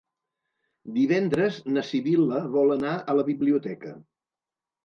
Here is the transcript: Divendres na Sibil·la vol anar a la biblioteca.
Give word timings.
Divendres 0.95 1.59
na 1.75 1.83
Sibil·la 1.91 2.41
vol 2.57 2.77
anar 2.79 2.97
a 3.15 3.19
la 3.21 3.27
biblioteca. 3.31 3.93